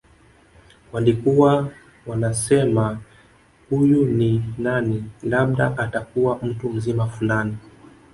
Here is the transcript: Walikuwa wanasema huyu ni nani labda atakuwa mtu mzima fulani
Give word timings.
Walikuwa 0.91 1.69
wanasema 2.07 2.99
huyu 3.69 4.05
ni 4.05 4.43
nani 4.57 5.03
labda 5.23 5.77
atakuwa 5.77 6.39
mtu 6.43 6.69
mzima 6.69 7.07
fulani 7.07 7.57